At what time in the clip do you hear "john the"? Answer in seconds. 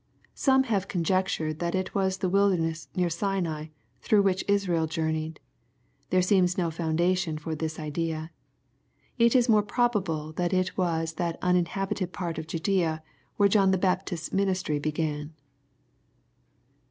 13.47-13.77